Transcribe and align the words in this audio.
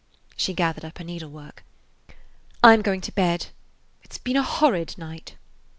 She 0.35 0.55
gathered 0.55 0.83
up 0.83 0.97
her 0.97 1.03
needlework. 1.03 1.63
"I 2.63 2.73
'm 2.73 2.81
going 2.81 3.01
to 3.01 3.11
bed. 3.11 3.49
It 4.01 4.11
's 4.13 4.17
been 4.17 4.35
a 4.35 4.41
horrid 4.41 4.97
night." 4.97 5.35